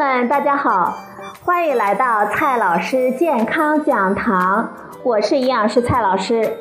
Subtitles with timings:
[0.00, 0.96] 们大家好，
[1.44, 4.66] 欢迎来到蔡老师健康讲堂，
[5.02, 6.56] 我是营养师蔡老师。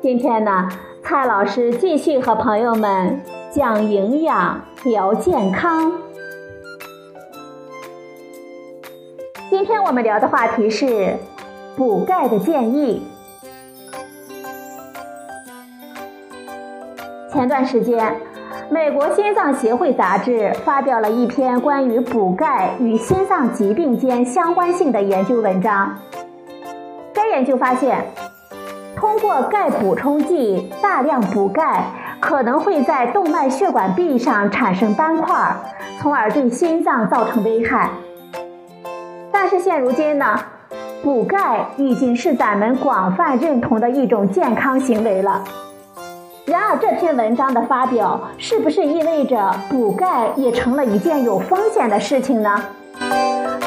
[0.00, 0.66] 今天呢，
[1.02, 3.20] 蔡老师继续和朋友们
[3.52, 5.92] 讲营养、聊健康。
[9.50, 11.18] 今天我们聊的话题是
[11.76, 13.06] 补钙的建议。
[17.30, 18.16] 前段时间。
[18.70, 25.94] 美国心脏协会杂志发表了一篇关于补钙与心脏疾病间相关性的研究文章。
[27.12, 28.04] 该研究发现，
[28.96, 31.84] 通过钙补充剂大量补钙，
[32.20, 35.54] 可能会在动脉血管壁上产生斑块，
[36.00, 37.90] 从而对心脏造成危害。
[39.30, 40.40] 但是现如今呢，
[41.02, 45.44] 补钙已经是咱们广泛认同的一种健康行为了。
[46.54, 52.64] 然而，这篇文章的发表是不是意味着补钙也成了一件有风险的事情呢？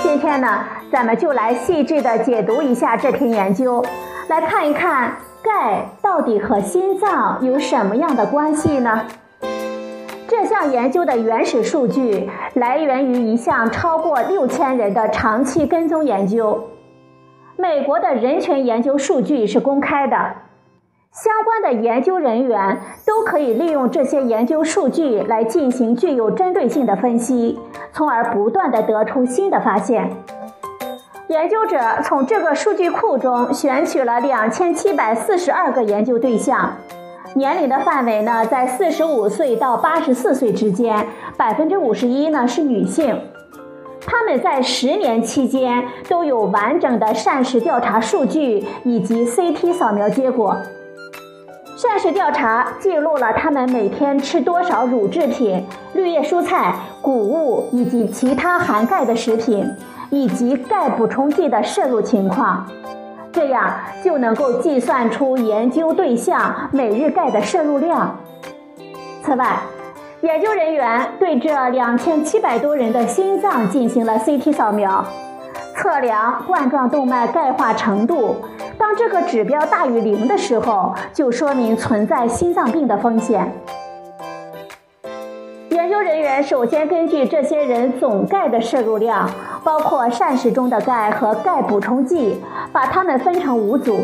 [0.02, 3.84] 今天呢，咱们就来细致的解读一下这篇研究，
[4.30, 9.02] 来看一看钙到底和心脏有什么样的关系呢？
[10.30, 16.70] 这项研究的原始数据来源于一项超过六千人的长期跟踪研究，
[17.58, 20.16] 美国的人群研究数据是公开的。
[21.24, 27.58] 相关的研究人员都可以利用这些研究数据来进行具有针对性的分析，
[27.92, 30.12] 从而不断的得出新的发现。
[31.28, 36.72] 研究者从这个数据库中选取了两千七百四十二个研究对象，
[37.34, 43.20] 年龄的范围呢在四十五岁到八十四岁之间，百分之五十一呢是女性。
[44.06, 50.56] 他们在十年期间都有完整的膳食调查数据以及 CT 扫描结果。
[51.88, 59.66] 膳食调查记录了他们每天吃多少乳制品、绿叶蔬菜、谷物以及其他含钙的食品，
[60.10, 62.68] 以及钙补充剂的摄入情况，
[63.32, 63.74] 这样
[64.04, 68.20] 就能够计算出研究对象每日钙的摄入量。
[69.24, 69.58] 此外，
[70.22, 75.04] 研究人员对这两千七百多人的心脏进行了 CT 扫描，
[75.78, 78.36] 测量冠状动脉钙化程度。
[78.80, 83.52] 当这个指标大于零的时候，就说明存在心脏病的风险。
[85.70, 89.30] 研究人员首先根据这些人总钙的摄入量，
[89.64, 92.42] 包括膳食中的钙和钙补充剂，
[92.74, 94.00] 把它们分成五组。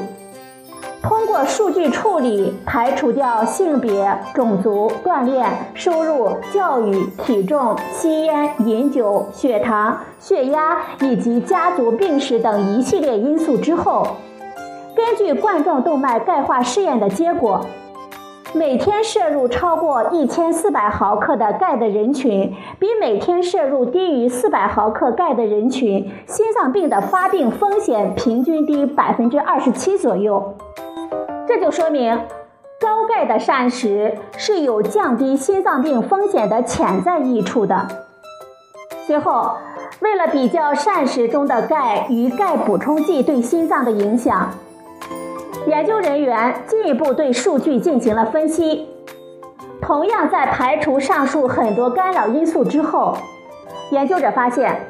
[1.03, 14.07] 通过数据处理，排除掉性别、种族、锻炼、收入、教育、体重、吸烟、饮酒、血糖、血压以及家族病史等一系列因素之后。
[14.95, 17.65] 根据冠状动脉钙化试验的结果，
[18.53, 30.53] 每天摄入超过一千四百毫克的钙的人群，比每天摄入低于四百毫克钙的人群，心脏病的发病风险平均低百分之二十七左右。
[31.55, 32.19] 这就说明，
[32.81, 37.87] 高钙的膳食是有降低心脏病风险的潜在益处的。
[39.05, 39.51] 随后，
[39.99, 44.49] 为了比较膳食中的钙与钙补充剂对心脏的影响。
[45.67, 48.87] 研究人员进一步对数据进行了分析，
[49.79, 53.15] 同样在排除上述很多干扰因素之后，
[53.91, 54.87] 研究者发现，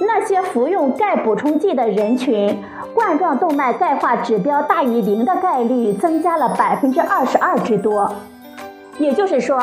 [0.00, 2.60] 那些服用钙补充剂的人群，
[2.94, 8.10] 冠状动脉钙化指标大于零的概率增加了百分之二十二之多。
[8.98, 9.58] 也就是说，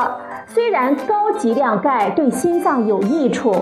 [0.48, 3.54] 虽然高剂量钙对心脏有益处。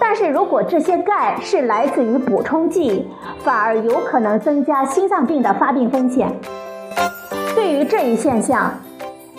[0.00, 3.06] 但是如果这些钙是来自于补充剂，
[3.40, 6.32] 反而有可能增加心脏病的发病风险。
[7.54, 8.72] 对于这一现象，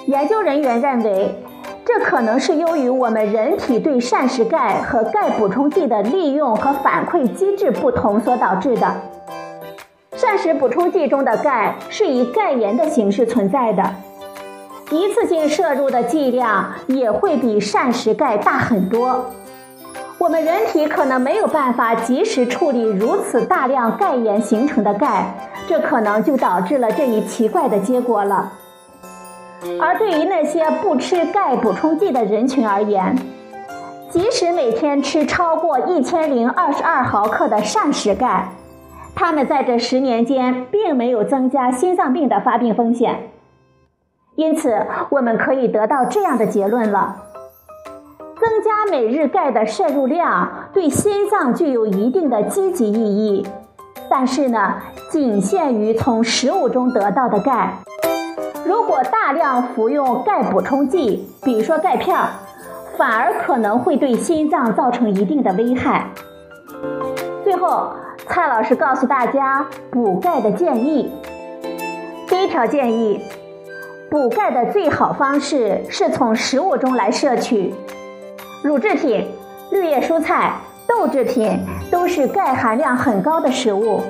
[0.06, 1.44] 研究人员认为，
[1.84, 8.96] 这可能是由于我们人体对膳食钙和钙补充剂的利用和反馈机制不同所导致的。
[10.16, 13.84] 膳食补充剂中的钙是以钙盐的形式存在的，
[14.90, 19.26] 一次性摄入的剂量也会比膳食钙大很多。
[20.18, 25.36] 我们人体可能没有办法及时处理如此大量钙盐形成的钙，
[25.68, 28.54] 这可能就导致了这一奇怪的结果了。
[29.82, 33.18] 而对于那些不吃钙补充剂的人群而言，
[34.10, 38.48] 即使每天吃超过一千零二十二毫克的膳食钙，
[39.16, 43.32] 他们在这十年间并没有增加心脏病的发病风险。
[44.36, 47.24] 因此，我们可以得到这样的结论了。
[48.38, 53.48] 增加每日钙的摄入量对心脏具有一定的积极意义，
[54.10, 54.76] 但是呢，
[55.10, 57.76] 仅限于从食物中得到的钙。
[58.66, 62.18] 如果大量服用钙补充剂，比如说钙片，
[62.98, 66.10] 反而可能会对心脏造成一定的危害。
[67.44, 67.94] 最后，
[68.28, 71.12] 蔡老师告诉大家补钙的建议。
[72.28, 73.22] 第一条建议，
[74.10, 77.74] 补钙的最好方式是从食物中来摄取，
[78.64, 79.28] 乳制品、
[79.72, 80.54] 绿叶蔬菜、
[80.88, 81.60] 豆制品
[81.92, 84.02] 都是钙含量很高的食物。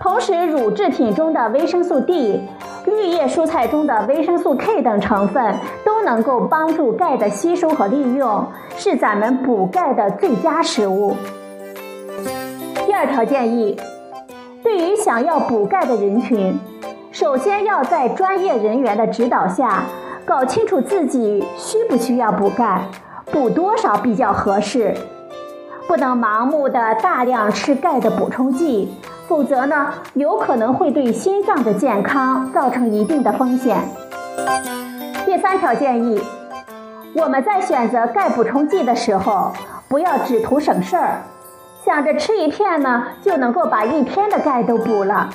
[0.00, 2.42] 同时，乳制品中的维生素 D、
[2.86, 5.54] 绿叶蔬菜中的维生素 K 等成分
[5.84, 8.46] 都能够帮助钙的吸收和利用，
[8.76, 11.16] 是咱们补钙的最佳食物。
[13.02, 13.76] 第二条建议，
[14.62, 16.56] 对于想要补钙的人群，
[17.10, 19.82] 首先要在专业人员的指导下，
[20.24, 22.82] 搞清楚自己需不需要补钙，
[23.32, 24.94] 补多少比较合适，
[25.88, 28.94] 不能盲目的大量吃钙的补充剂。
[29.26, 33.78] 否则呢，有可能会对心脏的健康造成一定的风险。
[35.26, 36.22] 第三条建议，
[37.16, 39.50] 我们在选择钙补充剂的时候，
[39.88, 41.22] 不要只图省事儿，
[41.84, 45.30] 想着吃一片呢就能够把一天的钙都补了。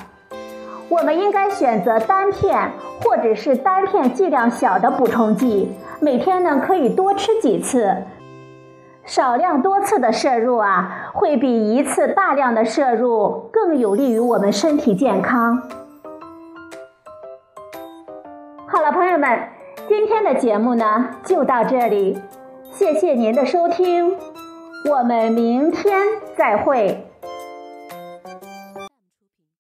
[0.90, 2.72] 我们应该选择单片
[3.02, 7.98] 或者是单片剂量小的补充剂，每天呢可以多吃几次。
[9.04, 15.62] 少量多次的摄入啊，会比一次大量的摄入更有利于我们身体健康。
[18.68, 19.50] 好了，朋友们，
[19.88, 22.18] 今天的节目呢就到这里，
[22.72, 24.16] 谢谢您的收听，
[24.86, 26.08] 我们明天
[26.38, 27.07] 再会。